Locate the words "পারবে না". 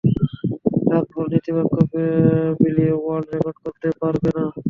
4.01-4.43